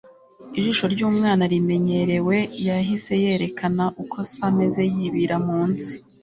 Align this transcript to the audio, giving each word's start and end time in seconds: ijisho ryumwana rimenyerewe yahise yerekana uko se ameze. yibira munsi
ijisho 0.57 0.85
ryumwana 0.93 1.43
rimenyerewe 1.51 2.37
yahise 2.67 3.11
yerekana 3.23 3.83
uko 4.03 4.17
se 4.29 4.39
ameze. 4.49 4.81
yibira 4.93 5.35
munsi 5.47 5.91